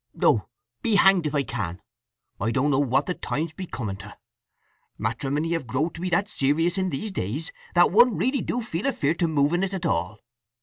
[0.15, 0.49] "No.
[0.81, 1.79] Be hanged if I can…
[2.39, 4.17] I don't know what the times be coming to!
[4.97, 8.87] Matrimony have growed to be that serious in these days that one really do feel
[8.87, 10.17] afeard to move in it at all.